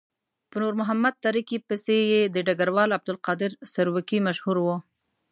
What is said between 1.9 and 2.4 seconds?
یې د